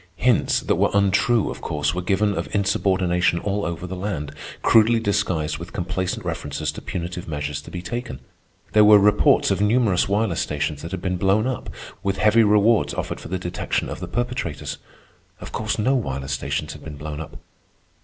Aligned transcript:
Hints 0.15 0.61
that 0.61 0.77
were 0.77 0.89
untrue, 0.95 1.51
of 1.51 1.61
course, 1.61 1.93
were 1.93 2.01
given 2.01 2.33
of 2.33 2.49
insubordination 2.55 3.37
all 3.37 3.63
over 3.63 3.85
the 3.85 3.95
land, 3.95 4.33
crudely 4.63 4.99
disguised 4.99 5.59
with 5.59 5.73
complacent 5.73 6.25
references 6.25 6.71
to 6.71 6.81
punitive 6.81 7.27
measures 7.27 7.61
to 7.61 7.69
be 7.69 7.83
taken. 7.83 8.19
There 8.71 8.83
were 8.83 8.97
reports 8.97 9.51
of 9.51 9.61
numerous 9.61 10.09
wireless 10.09 10.41
stations 10.41 10.81
that 10.81 10.89
had 10.89 11.03
been 11.03 11.17
blown 11.17 11.45
up, 11.45 11.69
with 12.01 12.17
heavy 12.17 12.43
rewards 12.43 12.95
offered 12.95 13.19
for 13.19 13.27
the 13.27 13.37
detection 13.37 13.89
of 13.89 13.99
the 13.99 14.07
perpetrators. 14.07 14.79
Of 15.39 15.51
course 15.51 15.77
no 15.77 15.93
wireless 15.93 16.31
stations 16.31 16.73
had 16.73 16.83
been 16.83 16.97
blown 16.97 17.19
up. 17.21 17.37